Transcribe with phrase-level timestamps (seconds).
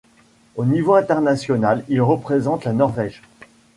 [0.55, 3.21] Au niveau international, il représente la Norvège.